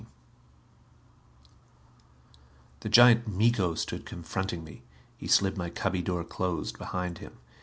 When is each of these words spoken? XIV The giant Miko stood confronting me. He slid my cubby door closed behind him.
XIV 0.01 0.07
The 2.79 2.89
giant 2.89 3.27
Miko 3.27 3.75
stood 3.75 4.03
confronting 4.03 4.63
me. 4.63 4.81
He 5.15 5.27
slid 5.27 5.59
my 5.59 5.69
cubby 5.69 6.01
door 6.01 6.23
closed 6.23 6.79
behind 6.79 7.19
him. 7.19 7.37